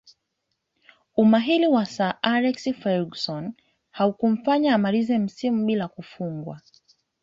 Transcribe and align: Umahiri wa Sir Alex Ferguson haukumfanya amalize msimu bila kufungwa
Umahiri 1.21 1.67
wa 1.75 1.83
Sir 1.93 2.11
Alex 2.35 2.57
Ferguson 2.79 3.53
haukumfanya 3.91 4.73
amalize 4.75 5.17
msimu 5.19 5.65
bila 5.65 5.87
kufungwa 5.87 6.61